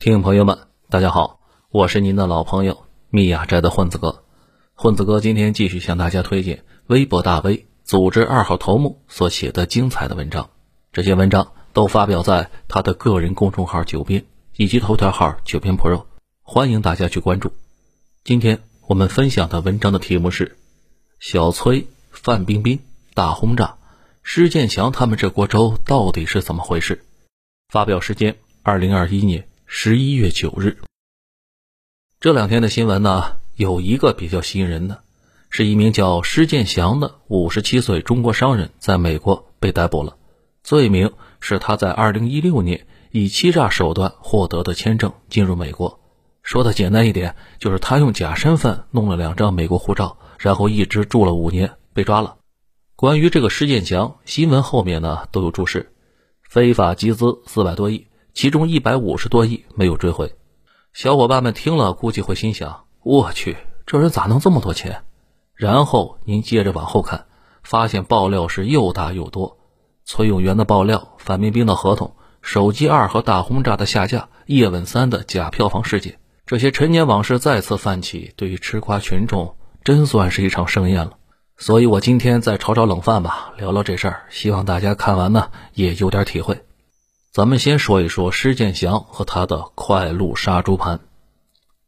[0.00, 0.56] 听众朋友们，
[0.88, 4.22] 大家好，我是您的老朋友密雅斋的混子哥。
[4.74, 10.50] 混子哥今天继续向大家推荐微博大 V 组织二号头目所写的精彩的文章。
[10.92, 14.24] 这些文章都发表在他的个人公众号“九编”
[14.56, 16.04] 以及头条号“九编 Pro”，
[16.42, 17.52] 欢迎大家去关注。
[18.22, 20.58] 今天我们分享的文章的题目是：
[21.18, 22.78] 小崔、范冰冰
[23.14, 23.74] 大轰炸，
[24.22, 27.04] 施建祥他们这锅粥到底是怎么回事？
[27.68, 29.48] 发表时间：二零二一年。
[29.70, 30.78] 十一月九日，
[32.20, 35.02] 这两天的新闻呢，有一个比较吸引人的，
[35.50, 40.16] 是一名叫施建祥的五十七岁中国商人，在美国被逮捕了，
[40.62, 46.00] 罪名是他在二零一六年以欺诈手段获得的签证进入美国。
[46.42, 52.38] 说的简单一点，就是他用假身份弄了两张美国护照，然后一直住了五年，被抓了。
[52.96, 55.92] 关于这个施建祥，新闻后面呢都有注释：
[56.48, 58.06] 非法集资四百多亿。
[58.38, 60.36] 其中一百五十多亿没有追回，
[60.92, 65.02] 小伙伴们听了估计会心想：我去，这人咋能这么多钱？
[65.56, 67.26] 然后您接着往后看，
[67.64, 69.58] 发现爆料是又大又多。
[70.04, 81.14] 崔永元的爆料，范冰冰的合同，手机二和大轰炸的下架，叶问三的假票房事件，这些陈年往事再次泛起，对于吃瓜群众真算是一场盛宴了。
[81.56, 86.62] 所以我今天再炒炒冷饭吧，聊聊这事儿，希望大家看完呢也有点体会。
[87.30, 91.00] 咱们先说一说施建祥和他的快鹿杀猪盘。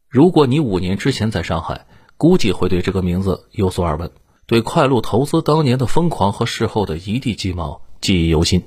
[0.07, 4.11] 如果你五年之前在上海，估计会对这个名字有所耳闻，
[4.45, 8.63] 对快鹿投资当年的疯狂和事后的一地鸡毛记忆犹新。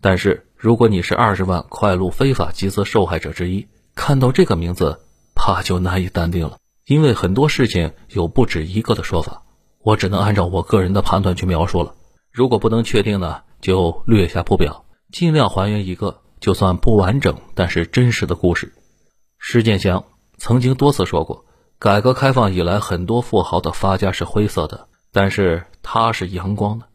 [0.00, 5.00] 但是，如果你是二十万快鹿非法集资受害者之一，看到这个名字，
[5.34, 9.42] 怕就难以淡定了，因为很多事情有不止一个的说法。
[9.82, 11.94] 我只能按照我个人的判断去描述了。
[12.30, 14.85] 如果不能确定呢，就略下不表。
[15.12, 18.72] 尽量还原一个就算不完整但是真实的故事。
[19.38, 20.04] 施建祥
[20.38, 21.44] 曾经多次说过，
[21.78, 26.86] 改革开放以来，很多富豪的发家是灰色的，但是他是阳光的。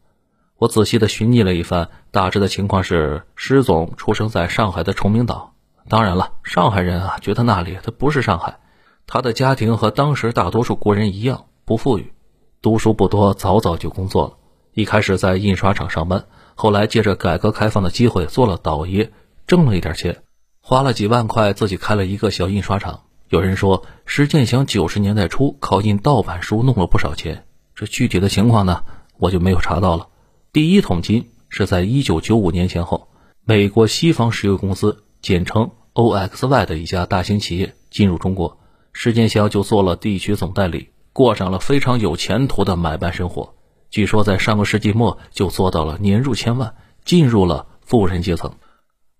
[0.57, 5.53] 我仔细的寻觅了一番，大致的情况是，施总出生在上海的崇明岛。
[5.89, 8.59] 当然了，上海人啊，觉得那里他不是上海。
[9.07, 12.13] 他的家庭和当时大多数国人一样不富裕，
[12.61, 14.38] 读书不多，早早就工作了。
[14.73, 16.25] 一开始在印刷厂上班。
[16.61, 19.09] 后来借着改革开放的机会做了倒爷，
[19.47, 20.22] 挣了一点钱，
[20.61, 23.05] 花了几万块自己开了一个小印刷厂。
[23.29, 28.83] 有人说石建祥九十年代初靠印盗版书弄了不少钱，这具体的情况呢，
[29.17, 30.09] 我就没有查到了。
[30.53, 33.07] 第一桶金是在一九九五年前后，
[33.43, 38.59] 美国西方石油公司简称 OXY 的一家大型企业进入中国，
[38.93, 43.55] 石建祥就做了地区总代理，过上了非常有前途的买办生活。
[43.91, 48.56] 据说在上个世纪末就做到了年入千万，进入了富人阶层，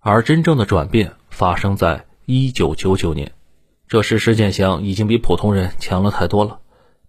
[0.00, 3.32] 而真正的转变发生在一九九九年。
[3.86, 6.60] 这时施建祥已经比普通人强了太多了。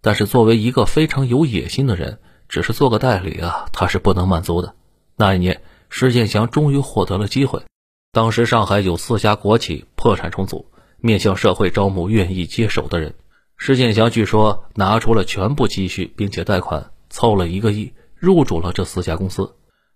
[0.01, 2.19] 但是作为一个非常有野心的人，
[2.49, 4.75] 只是做个代理啊，他是不能满足的。
[5.15, 7.63] 那一年，施建祥终于获得了机会。
[8.11, 10.65] 当时上海有四家国企破产重组，
[10.99, 13.15] 面向社会招募愿意接手的人。
[13.55, 16.91] 施建祥据说拿出了全部积蓄，并且贷款。
[17.13, 19.53] 凑了一个亿，入主了这四家公司，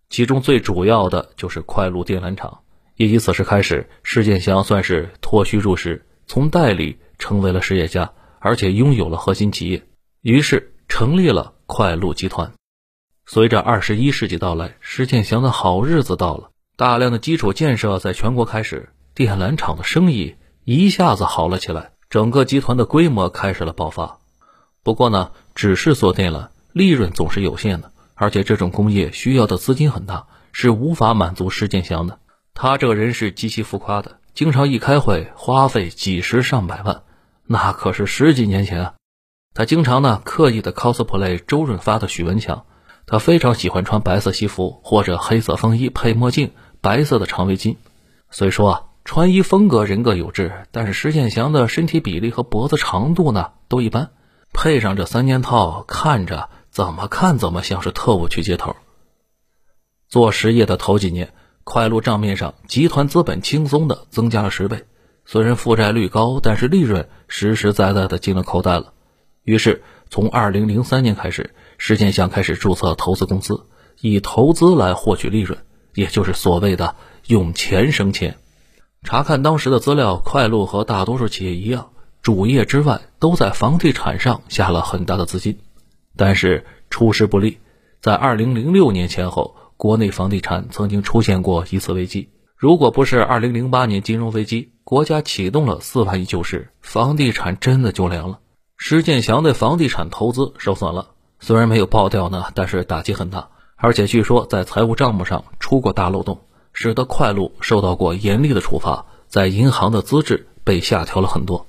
[0.07, 2.59] 其中最主要的就是快鹿电缆厂。
[2.95, 9.83] 也以此时开始，施建祥算是脱虚入实，从代理成为了实业家，而且拥有了核心企业，
[10.21, 12.53] 于是成立了快鹿集团。
[13.25, 20.35] 随着二十一世纪到来，施建祥的好日子到了，大量的基础建设在全国开始，电缆厂的生意
[20.65, 24.19] 一下子好了起来，整个集团的规模开始了爆发。
[24.83, 26.49] 不过呢，只是做电缆。
[26.77, 32.19] 利润总是有限的，而且这种工业需要的资金很大，是无法满足施建祥的。
[32.53, 37.01] 他这个人是极其浮夸的，经常一开会花费几十上百万，
[37.45, 38.93] 那可是十几年前啊。
[39.53, 42.65] 他经常呢刻意的 cosplay 周润发的许文强，
[43.07, 47.77] 他非常喜欢穿白色西服或者黑色风衣配墨镜，白色的长围巾。
[48.29, 54.11] 虽说啊穿衣风格人各有志，但是施建祥的身体比例和脖子长度呢都一般，
[54.53, 56.49] 配上这三件套，看着。
[56.77, 58.75] 怎么看怎么像是特务去接头。
[60.09, 61.33] 做实业的头几年，
[61.63, 64.85] 快鹿账面上集团资本轻松的增加了十倍，
[65.25, 68.93] 虽然负债率高，但是利润实实在在的进了口袋了。
[69.41, 69.81] 于是
[70.11, 73.65] 从二零零三年开始，石建祥开始注册投资公司，
[73.99, 75.57] 以投资来获取利润，
[75.95, 76.95] 也就是所谓的
[77.25, 78.37] 用钱生钱。
[79.01, 81.89] 查看当时的资料，快鹿和大多数企业一样，
[82.21, 85.57] 主业之外都在房地产上下了很大的资金。
[86.17, 87.59] 但是出师不利，
[88.01, 98.39] 在二零零六年前后，国内房地产曾经出现过一次危机，如果不是2008年金融危机，国家启动了四万亿救市，房地产真的就凉了。
[98.75, 101.09] 施建祥的房地产投资受损了，
[101.39, 106.41] 虽然没有爆掉呢，但是打击很大，而且据说在财务账目上出过大漏洞，
[106.73, 111.67] 使得快路受到过严厉的处罚，在银行的资质被下调了很多，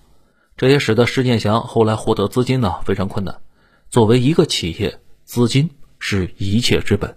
[0.56, 3.40] 这也使得施建祥后来获得资金呢非常困难。
[3.90, 7.16] 作为一个企业，资金是一切之本，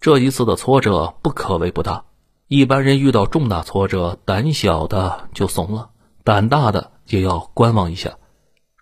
[0.00, 2.04] 这一次的挫折不可谓不大。
[2.46, 5.90] 一般人遇到重大挫折，胆小的就怂了，
[6.22, 8.18] 胆大的也要观望一下。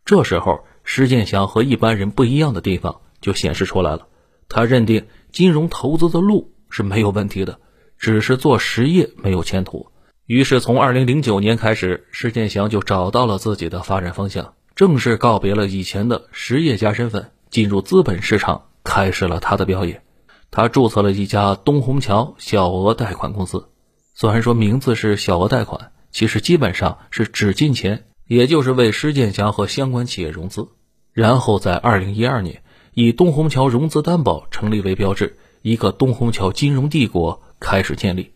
[0.04, 4.08] 这时候，施建祥和一般人不一样的地方就显示出来了。
[4.46, 7.58] 他认定金融投资的路是没有问题的，
[7.96, 9.90] 只是做实业没有前途。
[10.26, 20.02] 于是，从二零零九年开始，施建祥就找到了自己的发展方向，正式告别了以前的实业家身份，进入资本市场，开始了他的表演。
[20.50, 23.68] 他注册了一家东虹桥小额贷款公司，
[24.14, 30.68] 虽然说名字是小额贷款，其实基本上是只金钱，也就是为施建祥和相关企业融资。
[31.12, 32.62] 然后在二零一二年，
[32.94, 38.32] 以东虹桥融资担保成立为标志，一个东虹桥金融帝国开始建立。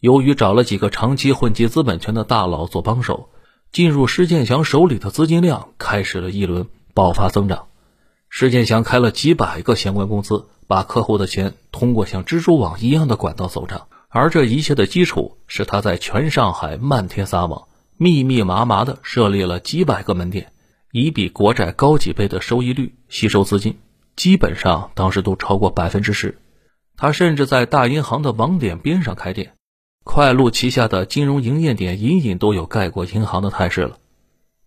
[0.00, 3.28] 由于找了几个长期混迹资本圈的大佬做帮手，
[3.74, 7.66] 进入施建祥手里的资金量开始了一轮爆发增长。
[8.30, 10.46] 施建祥开了几百个相关公司。
[10.66, 17.68] 把客户的钱通过像蜘蛛网一样的管道走账，而这一切的基础是他在全上海漫天撒网，
[17.98, 20.52] 密密麻麻的设立了几百个门店，
[20.90, 23.76] 以比国债高几倍的收益率吸收资金，
[24.16, 26.38] 基本上当时都超过百分之十。
[26.96, 29.52] 他甚至在大银行的网点边上开店，
[30.04, 33.96] 快路旗下的金融营业点隐隐都有盖过银行的态势了。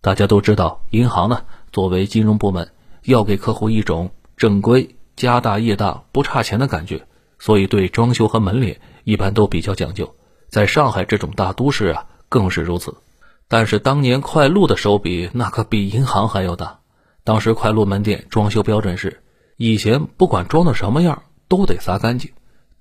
[0.00, 1.42] 大家都知道，银行呢
[1.72, 2.72] 作为金融部门，
[3.04, 4.96] 要给客户一种正规。
[5.16, 7.06] 家大业大不差钱的感觉，
[7.38, 10.14] 所以对装修和门脸一般都比较讲究。
[10.48, 12.96] 在上海这种大都市啊，更是如此。
[13.48, 16.80] 但是当年快路的手笔那可比银行还要大。
[17.24, 19.22] 当时快路门店装修标准是：
[19.56, 22.30] 以前不管装的什么样，都得擦干净；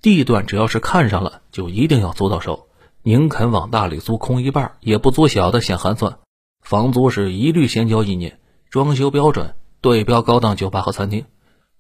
[0.02, 2.68] 地段只要是看上了，就一定要租到手，
[3.04, 6.18] 宁肯往大里租空一半，也不租小的嫌寒酸。
[6.62, 8.40] 房租是一律先交一年，
[8.70, 11.26] 装修标准对标高档酒吧和餐厅。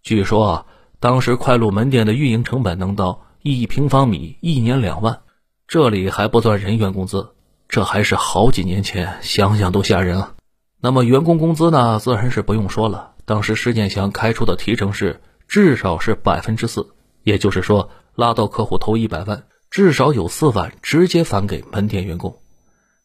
[0.01, 0.65] 据说啊，
[0.99, 5.21] 当时快路门店的运营成本能到一平方米一年两万，
[5.67, 7.29] 这里还不算人员工资，
[7.67, 10.33] 这还是好几年前，想想都吓人啊。
[10.79, 13.15] 那么员工工资呢，自然是不用说了。
[13.25, 16.93] 当时施建祥开出的提成是至少是百分之四，
[17.23, 22.39] 也就是说，拉到客户投一百万，至少有四万直接返给门店员工。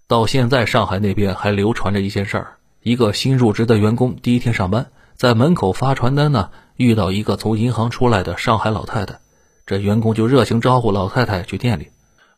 [0.07, 6.49] 到现在，上海那边还流传着一件事儿：一个新入职的员工第一天上班，在门口发传单呢。
[6.77, 9.21] 遇到一个从银行出来的上海老太太，
[9.67, 11.89] 这员工就热情招呼老太太去店里。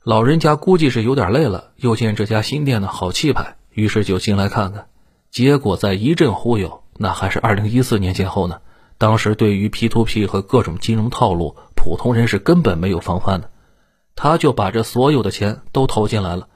[0.02, 4.86] 老人家估计是有点累了，又见这家新店的好气派，于是就进来看看。
[5.30, 8.58] 结果在一阵忽悠，那还是二零一四年前后呢。
[8.98, 13.50] 当时对于 P to P 和各种金融套路，普通人是根本没有防范的。
[14.16, 16.48] 他就把这所有的钱都投进来了，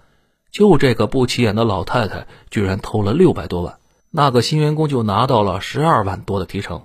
[0.53, 3.79] 就这个不起眼的老太太居然投了六百多万，
[4.11, 6.83] 那个新员工就拿到了十二万多的提成。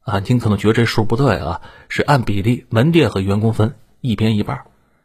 [0.00, 4.62] 啊，您可能觉得这数不对啊，是按比例门店和员工分一边一半。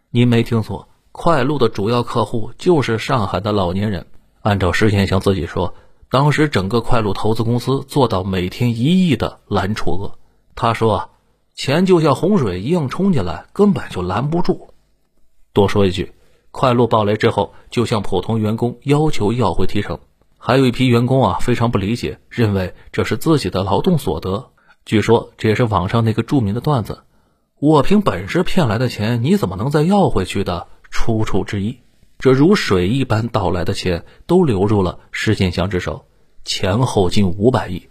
[0.09, 4.06] 您没听错，快路的主要客户就是上海的老年人。
[4.42, 5.74] 按照施建祥自己说，
[6.12, 10.20] 当时整个快路投资公司做到每天一亿的揽储额。
[10.56, 11.10] 他说啊，
[11.56, 14.74] 钱就像洪水一样冲进来，根本就拦不住。
[15.53, 16.12] 多说一句，
[16.51, 20.00] 快路暴雷之后，就向普通员工要求要回提成，
[20.38, 24.50] 还有一批员工啊非常不理解，认为这是自己的劳动所得。
[24.84, 27.03] 据说这也是网上那个著名的段子
[27.58, 31.80] ：“我凭本事骗来的钱，你怎么能再要回去的？”出处之一，
[32.22, 36.06] 这如水一般到来的钱都流入了施建祥之手，
[36.46, 37.90] 前后近五百亿。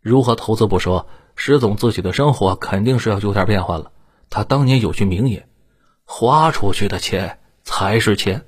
[0.00, 3.92] 如何投资不说，施总自己的生活肯定是要有点变化了。
[4.28, 5.46] 他当年有句名言
[6.02, 8.44] ：“花出去的钱才是钱。”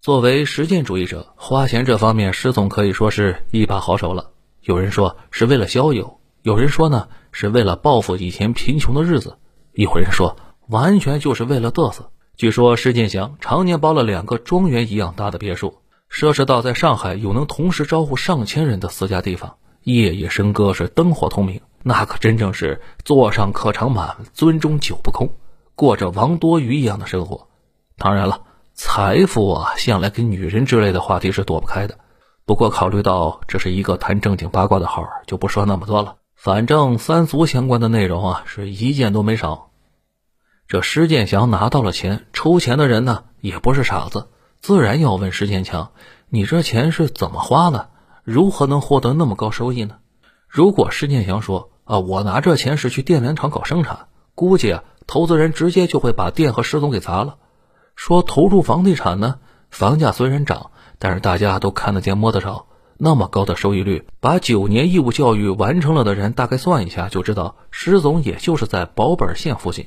[0.00, 4.30] 作为实践主义者，花钱这方面，施总可以说是一把好手了。
[4.62, 6.18] 有人说是为了消友。
[6.40, 9.36] 有人说呢，是为了报复以前贫穷的日子；
[9.74, 10.34] 一伙人说，
[10.68, 12.10] 完全就是为了嘚瑟。
[12.36, 15.78] 据说施建祥常年包了两个庄园一样大的别墅，
[16.12, 25.30] 奢侈到在上海有能同时招呼上千人的私家地方，夜夜笙歌是灯火通明，那可真正是座上客常满，樽中酒不空，
[25.74, 27.48] 过着王多鱼一样的生活。
[27.96, 28.42] 当然了，
[28.74, 31.96] 财富啊，向来跟女人之类的话题是躲不开的。
[32.44, 36.16] 不过考虑到这是一个谈正经八卦的号，就不说那么多了。
[36.34, 39.70] 反正三俗相关的内容啊，是一件都没少。
[40.68, 44.26] 这施建祥拿到了钱，抽钱的人呢也不是傻子，
[44.60, 45.92] 自然要问施建强
[46.28, 47.90] ：“你这钱是怎么花的？
[48.24, 49.98] 如何能获得那么高收益呢？”
[50.48, 57.36] 如果施建祥说：“啊，我拿这钱是去电缆厂搞生产。”估计啊，投资人直接就会把店和施总给砸了。
[57.94, 59.36] 说投入房地产呢，
[59.70, 62.66] 房价虽然涨，但是大家都看得见摸得着。
[62.98, 69.86] 那么高的收益率，把九年义务教育完成了的人大概算一下就知道，施总也就是在保本线附近。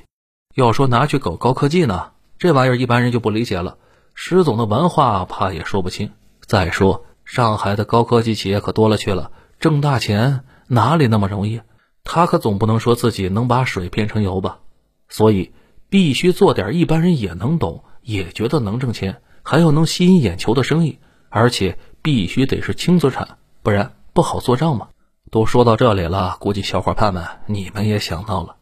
[0.60, 3.78] 要说拿去搞高科技呢，这玩意儿一般人就不理解了。
[4.14, 6.12] 石总的文化怕也说不清。
[6.46, 11.62] 再说上海的高科技企业可多了去了，挣大钱哪里那么容易？
[12.04, 14.60] 他可总不能说自己能把水变成油吧？
[15.08, 15.54] 所以
[15.90, 21.00] 必须做点一般人也能懂、也觉得能挣钱，还要能吸引眼球的生意，
[21.30, 24.90] 而且必须得是轻资产，不然不好做账嘛。
[25.32, 28.56] 都说到这里了，估计小伙伴们你们也想到了，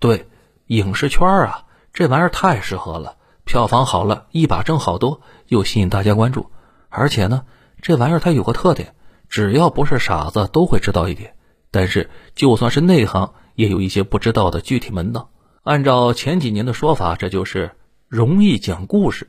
[0.00, 0.26] 对。
[0.66, 6.50] 影视圈啊，这玩意儿太适合了，票房好了，一把挣好多，又吸引大家关注。
[6.88, 7.42] 而且呢，
[7.82, 8.94] 这玩意儿它有个特点，
[9.28, 11.34] 只要不是傻子都会知道一点。
[11.70, 15.30] 但是就算是内行，也有一些不知道的具体门道。
[15.62, 17.72] 按照前几年的说法，这就是
[18.08, 19.28] 容易讲故事。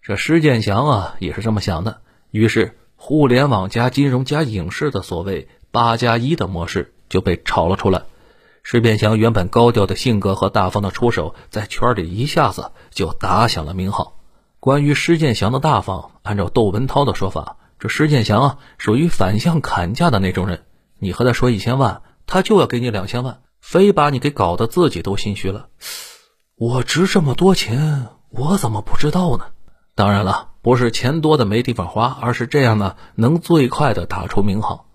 [0.00, 2.00] 这施建祥啊，也是这么想的。
[2.30, 8.02] 于是，互联网加金融加影视的所谓“八加一”的模式就被炒了出来。
[8.64, 14.18] 施建祥原本高调的性格和大方的出手，在圈里一下子就打响了名号。
[14.60, 20.64] 关于施建祥的大方，按照窦文涛的说法，这施建祥啊，属于反向砍价的那种人。
[21.00, 25.66] 你和他说一千万，他就要给你两千万，非把你给搞得自己都心虚了。
[26.54, 29.46] 我值这么多钱，我怎么不知道呢？
[29.96, 34.86] 当然了，不是钱多的没地方花，而是这样呢，能最快的打出名号。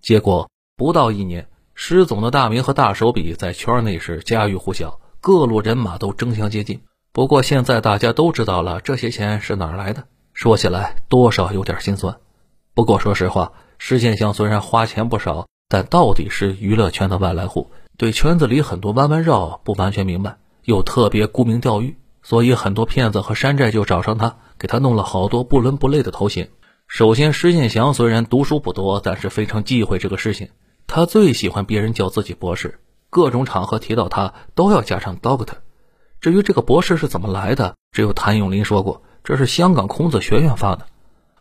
[0.00, 1.48] 结果不到一年。
[1.78, 6.80] 施总的大名和大手笔在圈内是家喻户晓，各路人马都争相接近。
[7.12, 12.16] 不过现在大家都知道了这些钱是哪儿来的，说起来多少有点心酸。
[12.72, 26.48] 不过说实话，施建祥虽然花钱不少，但到底是娱乐圈的外来户，对圈子里很多弯弯绕不完全明白，又特别沽名钓誉，所以很多骗子和山寨就找上他，给他弄了好多不伦不类的头衔。
[26.88, 30.48] 首先，施建祥虽然读书不多，但是非常忌讳这个事情。
[30.86, 32.78] 他最喜欢别人叫自己博士，
[33.10, 35.56] 各种场合提到他都要加上 Doctor。
[36.20, 40.86] 至于这个博士是怎么来的，只有谭咏麟说过，这是香港孔子学院发的。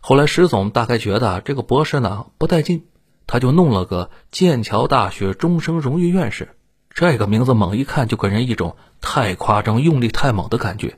[0.02, 2.86] 后来石总大概觉得这个博士呢不带劲，
[3.25, 6.50] 他就弄了个剑桥大学终生荣誉院士。
[6.90, 10.98] 这个名字猛一看就给人一种太夸张、用力太猛的感觉。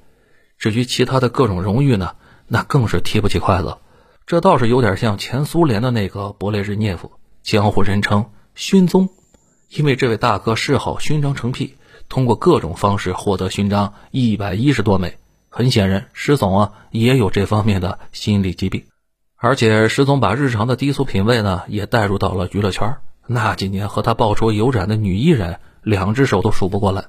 [0.57, 2.15] 至于其他的各种荣誉呢，
[2.47, 3.77] 那更是提不起筷子。
[4.25, 7.11] 这倒是有点像前苏联的那个勃列日涅夫，
[7.43, 8.29] 江湖人称。
[8.57, 9.09] 勋宗，
[9.69, 11.75] 因为这位大哥嗜好勋章成癖，
[12.09, 15.19] 通过各种方式获得勋章一百一十多枚。
[15.47, 18.85] 很显然，石总啊也有这方面的心理疾病。
[19.35, 22.97] 而且，石总把日常的低俗品味呢也带入到了娱乐圈。
[23.27, 27.05] 那几年和他爆出有染的女艺人，两只手都数不过来。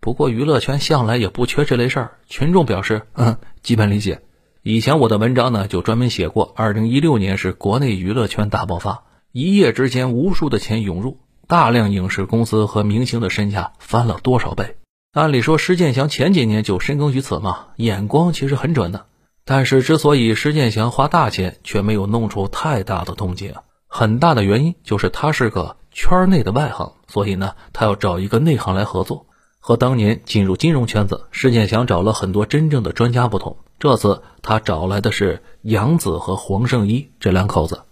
[0.00, 2.12] 不过，娱乐圈向来也不缺这类事儿。
[2.26, 4.22] 群众表示，嗯，基本理解。
[4.62, 9.02] 以前我的文章呢就专门写过，二零一六年是国内娱乐圈大爆发。
[9.38, 14.78] 一夜之间，无数的钱涌入，大量影视公司和明星的身价翻了多少倍？
[15.12, 19.04] 按理说，施建祥前几年就深耕于此嘛，眼光其实很准的。
[19.44, 23.52] 但是，之所以施建祥花大钱却没有弄出太大的动静，
[23.88, 29.26] 很大的原因就是他是个圈内的外行，所以呢，他要找一个内行来合作。
[29.60, 37.82] 和当年进入金融圈子，施建祥找了很多真正的专家不同，这次他找来的是杨子和黄圣依这两口子。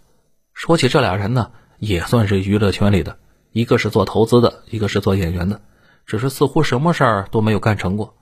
[0.55, 3.19] 说起这俩人呢，也算是娱乐圈里的，
[3.53, 5.61] 一个是做投资的，一个是做演员的，
[6.07, 8.15] 只是似乎什么事儿都没有干成过。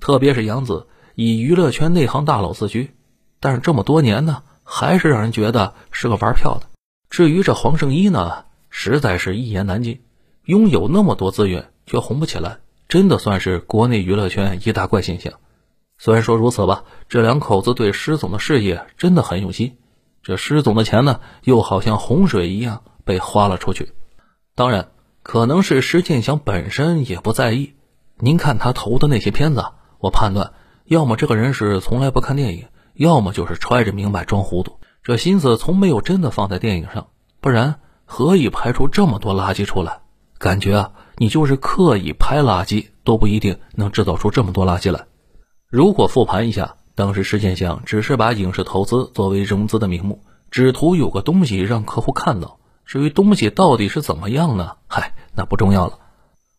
[0.00, 2.94] 特别是杨子，以娱乐圈内行大佬自居，
[3.38, 6.68] 但是这么多年呢，还是让人觉得是个玩票的。
[7.10, 10.00] 至于这黄圣依呢，实在是一言难尽，
[10.46, 15.34] 拥有那么多资源却红不起来，真的算是国内娱乐圈一大怪现象。
[15.98, 19.76] 虽然说如此吧，这两口子对施总的事业真的很用心。
[20.24, 23.92] 这施总的钱呢，又好像洪水一样被花了出去。
[24.54, 24.88] 当然，
[25.22, 27.74] 可能是施建祥本身也不在意。
[28.16, 29.62] 您看他投的那些片子，
[29.98, 30.54] 我判断，
[30.86, 34.78] 要么这个人是从来不看电影，要么就是揣着明白装糊涂。
[35.02, 37.08] 这心思从没有真的放在电影上，
[37.42, 40.00] 不然何以拍出这么多垃圾出来？
[40.38, 45.04] 感觉啊，你就是刻意拍垃圾，都不一定能制造出这么多垃圾来。
[45.68, 46.76] 如果复盘一下。
[46.94, 52.58] 当时施建祥只是把影视投资作为融资的名目，只图有个东西让客户看到。
[52.86, 54.76] 至于东西到底是怎么样呢？
[54.86, 55.98] 嗨，那不重要了。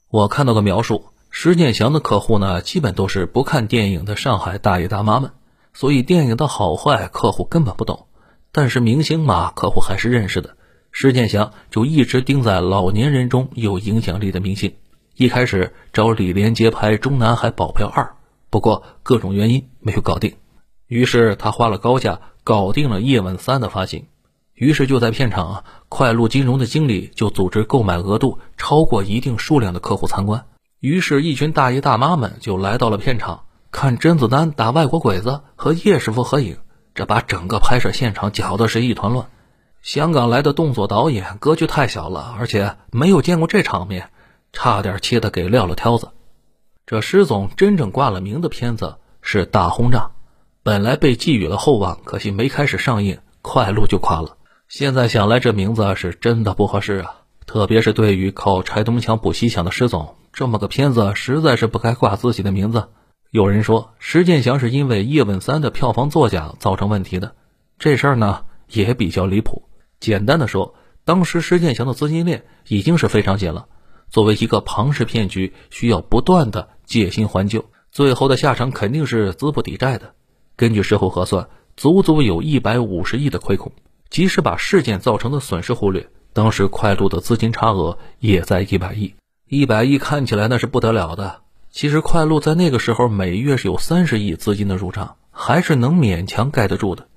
[0.09, 5.31] 我看到个描述，施建祥的客户呢，基本都是不看电影的上海大爷大妈们，
[5.73, 8.07] 所以电影的好坏，客户根本不懂。
[8.51, 10.57] 但是明星嘛，客户还是认识的。
[10.91, 14.73] 施建祥就一直盯在老年人中有影响力的明星。
[15.15, 18.03] 一开始找李连杰拍《中南海保镖二》，
[18.55, 20.37] 不过各种原因没有搞定。
[20.87, 24.05] 于是他花了高价搞定了叶问三的发行。
[24.53, 30.45] 于是就在片场啊，快路金融的经理就组织购买额度超过一定数量的客户参观。
[30.79, 36.55] 于是，一群大爷大妈们就来到了片场，看甄子丹打外国鬼子和叶师傅合影。
[36.93, 39.27] 这把整个拍摄现场搅得是一团乱。
[39.81, 44.11] 香港来的动作导演格局太小了，而且没有见过这场面，
[44.53, 46.11] 差点气得给撂了挑子。
[46.87, 49.97] 这施总真正挂了名的片子是《大轰炸》，
[50.61, 54.37] 本来被寄予了厚望，可惜没开始上映，快路就垮了。
[54.67, 57.21] 现在想来，这名字是真的不合适啊！
[57.47, 62.89] 特别是对于靠拆东墙补西墙的施总，这么个片子实在是不该挂自己的名字。
[63.31, 67.33] 有人说，施建祥是因为《叶问三》的票房作假造成问题的，
[67.79, 69.63] 这事儿呢也比较离谱。
[69.99, 73.65] 简单的说，当时施建祥的资金链已经是非常紧了，
[74.11, 80.13] 作为一个庞氏骗局，需要不断的借新还旧，最后的下场肯定是资不抵债的。
[80.55, 83.71] 根据事后核算，足足有一百五十亿的亏空。
[84.09, 89.13] 即使把事件造成的损失忽略，当时快路的资金差额也在一百亿。
[89.49, 97.07] 一百亿看起来那是不得了的，其实快路在那个时候每月是有三十亿资金的入账，还是能勉强盖得住的。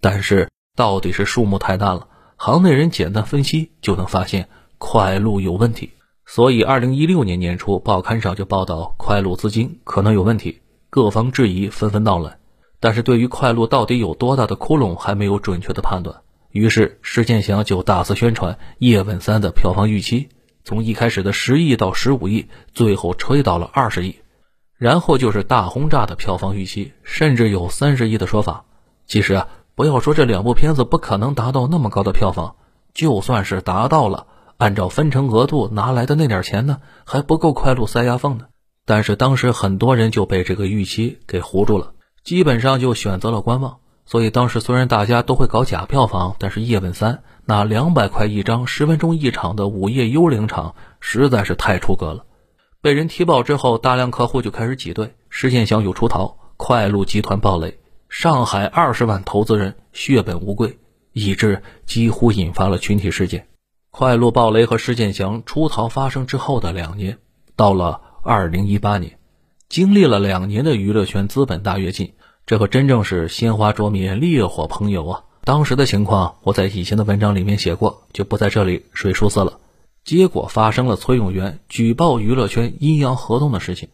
[0.00, 5.90] 但是到底是数目太大了，行内人简单分析就能发现快路有问题。
[6.26, 12.38] 所以二零一六年年初，报刊上就报道快路资金可能有问题，各方质疑纷纷到来。
[12.80, 16.22] 但是对于快路到底有多大的窟窿，还没有准确的判断。
[16.50, 20.28] 于是施建祥就大肆宣传《叶问三》的票房预期，
[20.64, 24.16] 从一开始的十亿到十五亿，最后吹到了二十亿，
[24.76, 28.64] 然后就是大轰炸的票房预期，甚至有三十亿的说法。
[29.06, 32.56] 其实啊，不要说这两部片子不可能达到那么高的票房，
[32.92, 34.26] 就算是达到了，
[34.64, 38.48] 按照分成额度拿来的那点钱呢，还不够快路塞牙缝的。
[38.86, 43.76] 但是当时很多人就被这个预期给糊住了，基本上就选择了观望。
[44.06, 47.12] 所以当时虽然大家都会搞假票房，但是《叶问三》
[47.44, 52.24] 那两百块一张、十分钟一场的午夜幽灵场实在是太出格了。
[52.80, 60.78] 被人踢爆之后，大量客户就开始挤兑，施建祥有出逃，快路集团暴雷，上海二十万投资人血本无归，
[61.12, 63.46] 以致几乎引发了群体事件。
[63.96, 67.18] 快路暴雷和施建祥出逃发生之后的两年，
[67.54, 69.18] 到了二零一八年，
[69.68, 72.14] 经历了两年的娱乐圈资本大跃进。
[72.44, 75.22] 这可真正是鲜花灼灭，烈火烹油啊！
[75.44, 79.60] 当时的情况，我在以前的文章里面写过，就不在这里水书色了。
[80.02, 83.90] 结果发生了崔永元举报娱乐圈阴阳合同的事情，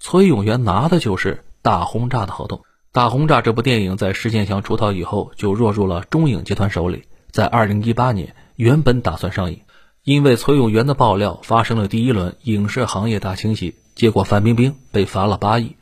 [0.00, 2.62] 崔永元拿的就是大轰炸的合同。
[2.90, 9.62] 大轰炸这部电影在施建祥出逃以后，就落入了中影集团手里，在二零一八年原本打算上映，
[10.04, 15.74] 因为崔永元的爆料发生了第一轮影视行业大清洗，结果范冰冰被罚了八亿，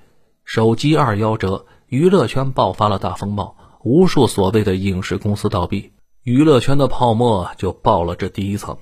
[0.46, 1.66] 手机二夭折。
[1.88, 8.78] 娱乐圈爆发了大风暴，无数所谓的影视公司倒闭，娱乐圈的泡沫就爆了这第一层。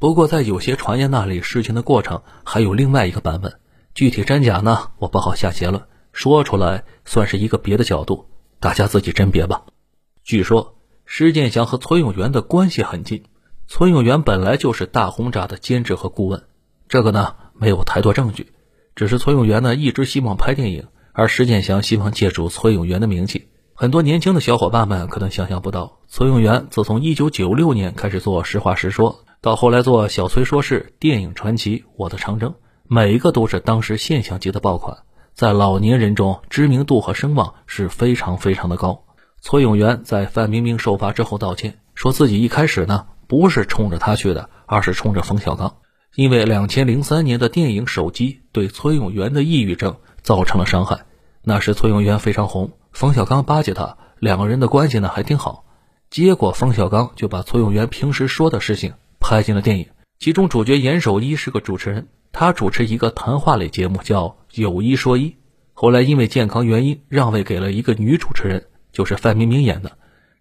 [0.00, 3.60] 不过，在有些传言那里，事情的过程还有另外一个版本，
[3.94, 4.88] 具体真假呢？
[4.98, 8.26] 我不好下结论，说出来算是一个别的角度，
[8.58, 9.62] 大家自己甄别吧。
[10.24, 13.22] 据说施建祥和崔永元的关系很近，
[13.68, 16.44] 崔永元本来就是大轰炸的监制和顾问，
[16.88, 18.52] 这个呢没有太多证据，
[18.94, 20.86] 只是崔永元呢一直希望拍电影。
[21.12, 32.50] 而石建祥希望借助崔永元的名气，很多年轻的小伙伴们可能想象不到，崔永元自从1996年开始做《实话实说》，到后来做《小崔说事》《电影传奇》《我的长征》，
[32.86, 34.98] 每一个都是当时现象级的爆款，
[35.32, 39.04] 在老年人中知名度和声望是非常非常的高。
[39.40, 45.76] 崔永元在范冰冰受罚之后道歉，说自己一开始呢不是冲着他去的，而是冲着冯小刚，
[46.14, 49.96] 因为2003年的电影手机对崔永元的抑郁症。
[50.26, 51.06] 造成了伤害。
[51.44, 55.64] 那时崔永元非常红，冯小刚巴结他，两个人的关系呢还挺好。
[56.10, 59.86] 结果冯小刚就把崔永元平时说的事情拍进了电影。
[60.18, 64.24] 其中主角严守一是个主持人，他主持一个谈话类节目叫
[64.60, 65.30] 《有一说一》。
[65.74, 69.92] 后来因为健康原因让位给了一个女主持人，就是范冰冰演的。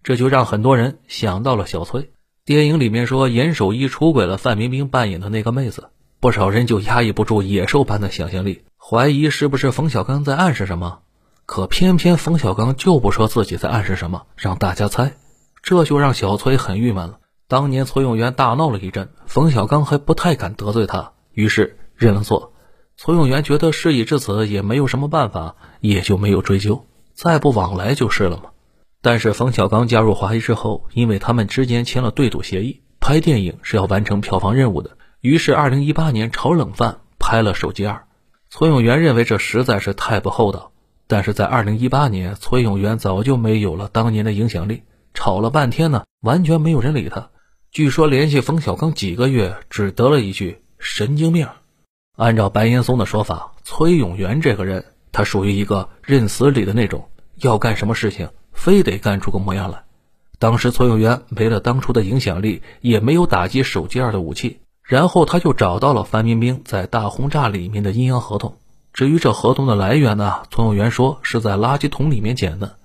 [0.01, 2.09] 这就让很多人想到了小崔。
[2.45, 8.61] 电影里面说严守一出轨了范冰冰扮演的那个妹子，不少人就压抑不住野兽般的想象力。
[8.77, 10.99] 怀疑是不是冯小刚在暗示什么，
[11.47, 15.13] 可偏偏冯小刚就不说自己在暗示什么，让大家猜，
[15.63, 17.17] 这就让小崔很郁闷了。
[17.47, 22.53] 当年崔永元大闹了一阵，冯小刚还不太敢得罪他，于是认了错。
[22.95, 28.51] 崔永元觉得事已至此，也没有什么办法，也就没有追究，再不往来就是了嘛。
[29.05, 37.93] 但是冯小刚加入华谊之后，因为他们之间签了对赌协议，拍电影是要完成票房任务的，于是二零一八年炒冷饭拍了《手机二》。
[38.49, 40.71] 崔永元认为这实在是太不厚道，
[41.05, 44.81] 但是在二零一八年，崔永元早就没有了当年的影响力，
[45.13, 47.29] 吵了半天呢，完全没有人理他。
[47.71, 51.47] 据说联系冯小刚几个月，只得了一句“神经病”。
[52.17, 59.83] 按照白岩松的说法，崔永元这个人，他属于一个认死理的那种，要干什么事情，非得干出个模样来。
[60.39, 68.57] 当时崔永元没了当初的影响力，也没有打击手机二的武器，然后他就找到了范冰冰在大轰炸里面的阴阳合同。
[68.91, 72.77] 至于这合同的来源呢，崔永元说是在垃圾桶里面捡的。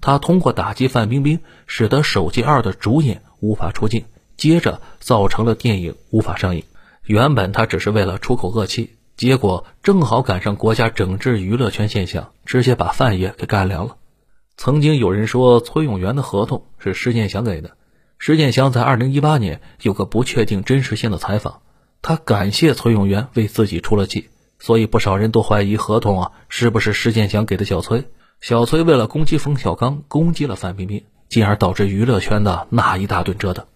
[0.00, 4.04] 他通过打击范冰冰，使得手机二的主演无法出镜。
[4.36, 6.64] 接着造成了电影无法上映。
[7.04, 13.96] 原本他只是为了出口恶气，结果正好赶上国家整治娱乐圈现象，直接把范爷给干凉了。
[14.56, 17.76] 曾经有人说崔永元的合同是施建祥给的。
[18.18, 21.62] 施建祥在二零一八年有个不确定真实性的采访，
[22.02, 28.08] 他感谢崔永元为自己出了气，所以不少人都怀疑合同啊是不是施建祥给的小崔。
[28.40, 33.66] 小崔为了攻击冯小刚，攻击了范冰冰，进而导致娱乐圈的那一大顿折腾。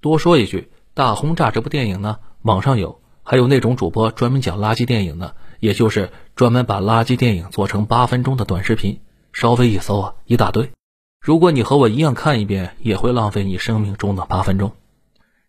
[0.00, 0.60] 多说一句，
[0.94, 9.00] 《大轰炸》这部电影呢，网上有，还有那种主播专门讲垃圾电影的，也就是专门把垃圾电影做成八分钟的短视频，
[9.40, 10.72] 稍微一搜啊，一大堆。
[11.20, 14.72] 如果你和我一样看一遍，也会浪费你生命中的八分钟。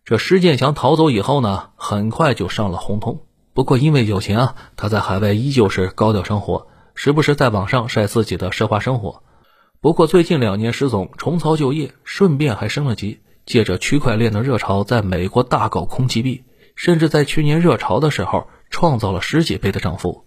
[0.04, 3.22] 这施建强逃走以后呢，很快就上了红通。
[3.52, 9.24] 不过因为有钱啊，他在海外依旧是高调生活，时不时在网上晒自己的奢华生活。
[9.80, 13.18] 不过最近两年失踪，重操旧业，顺便还升了级。
[13.44, 16.44] 借着区块链的热潮，在美国大搞空气币，
[16.76, 20.26] 甚至在去年热潮的时候创造了十几倍的涨幅，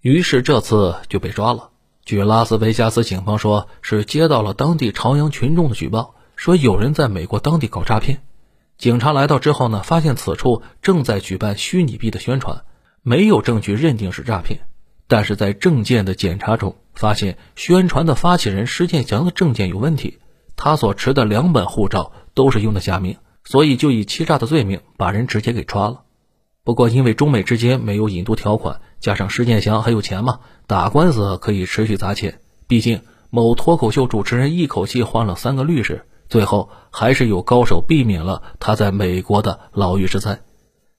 [0.00, 1.68] 于是这次就被抓了。
[2.08, 8.22] 据拉斯维加斯警方说，是接到了当地朝阳群众的举报，说有人在美国当地搞诈骗。
[8.78, 12.62] 警察来到之后呢，发现此处正在举办虚拟币的宣传，
[13.02, 14.60] 没有证据认定是诈骗，
[15.06, 20.16] 但是在证件的检查中发现，宣传的发起人施建祥的证件有问题，
[20.56, 22.12] 他所持的两本护照。
[22.32, 26.04] 都是用的假名，所以就以欺诈的罪名把人直接给抓了。
[26.62, 32.40] 不过因为中美之间没有引渡条款，加上施建祥还有钱嘛，打官司可以持续砸钱。
[32.66, 40.40] 毕竟某脱口秀主持人一口气换了三个律师，最后还是有高手避免了他在美国的牢狱之灾。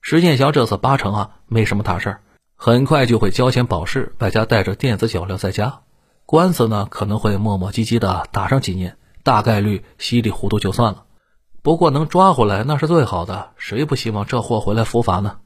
[0.00, 2.20] 施建祥这次八成啊没什么大事儿，
[2.56, 5.80] 很快就会交钱保释，外加带着电子脚镣在家。
[6.24, 11.04] 官司呢可能会磨磨唧唧的打上几年，大概率稀里糊涂就算了。
[11.62, 15.36] 不过能抓回来那是最好的，谁不希望这货回来伏法呢？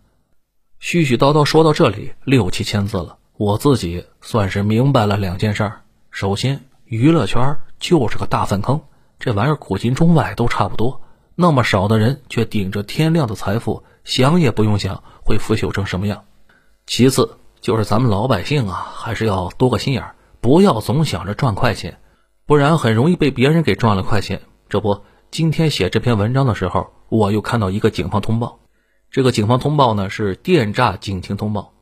[0.84, 5.80] 絮絮叨叨说到这里六七千字了，我自己算是明白了两件事儿。
[6.10, 8.82] 首先，娱乐圈就是个大粪坑，
[9.18, 11.00] 这玩意儿古今中外都差不多，
[11.36, 16.22] 那么少的人却顶着天量的财富，想也不用想会腐朽成什么样。
[16.86, 21.98] 其次，就是咱们老百姓啊，还是要多个心眼儿，不要总想着赚快钱，
[22.44, 24.42] 不然很容易被别人给赚了快钱。
[24.68, 25.00] 这不。
[25.30, 28.60] 今天写这篇文章的时候，我又看到一个警方通报。
[29.14, 31.72] 这个警方通报呢是电诈警情通报。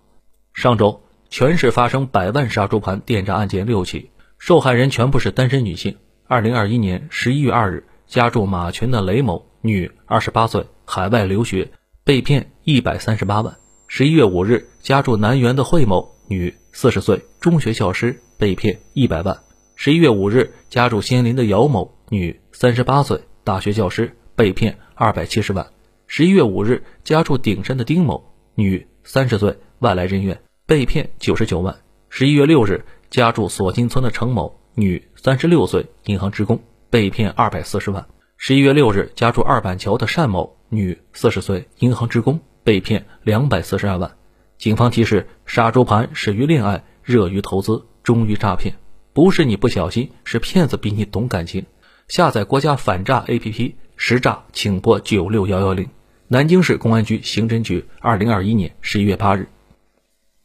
[0.52, 5.96] 上周全市发生百万杀猪盘电诈案件六起，受害人全部是单身女性。
[6.26, 11.70] 二零二一年十一月二日，家住马群的雷某，女，二十八岁，海外留学，
[12.04, 13.56] 被骗一百三十八万。
[13.86, 19.40] 十一月五日，家住南园的惠某，女，四十岁，中学教师，被骗一百万。
[19.74, 23.22] 十一月五日，家住仙林的姚某，女，三十八岁。
[23.42, 25.66] 大学教师被骗二百七十万。
[26.14, 28.22] 十一月五日，家住顶山的丁某，
[28.54, 31.74] 女，三十岁，外来人员，被骗九十九万。
[32.10, 38.06] 十一月六日，家住锁金村的程某，女，三十六岁，银行职工，被骗二百四十万。
[38.36, 44.12] 十一月六日，家住二板桥的单某，女，四十岁，银行职工，被骗两百四十二万。
[44.58, 48.74] 警方提示：杀猪盘始于恋爱，热于投资，终于诈骗。
[49.14, 51.64] 不是你不小心，是骗子比你懂感情。
[52.06, 55.88] 下载国家反诈 APP，实诈请拨九六幺幺零。
[56.32, 59.50] 南京市公安局刑侦局，二零二一年十一月八日。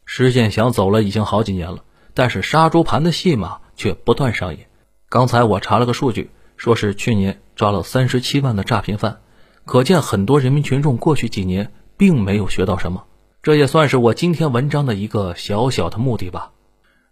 [0.03, 4.67] 施建祥走了已经好几年了，但是杀猪盘的戏码却不断上演。
[5.07, 9.21] 刚才我查了个数据，说是去年抓了三十七万的诈骗犯，
[9.63, 13.05] 可见很多人民群众过去几年并没有学到什么。
[13.41, 16.51] 这也算是我今天文章的一个小小的目的吧。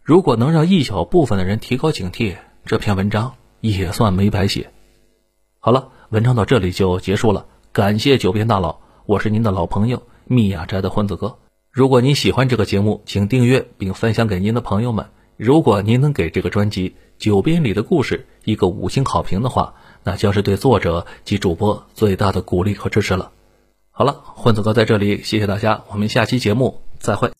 [0.01, 2.35] 如果能让一小部分的人提高警惕，
[2.65, 3.35] 这篇文章。
[3.61, 4.69] 也算没白写。
[5.59, 7.47] 好了，文章到这里就结束了。
[7.75, 11.39] 感谢九边大佬，我是您的老朋友密雅斋的混子哥。
[11.69, 15.07] 如果您喜欢这个节目，请订阅并分享给您的朋友们。
[15.35, 19.73] 如果您能给这个专辑《九边里的故事》一个五星好评的话，
[20.05, 23.33] 那将是对作者及主播最大的鼓励和支持了。
[23.91, 27.33] 好了，混子哥在这里，谢谢大家，我们下期节目再会。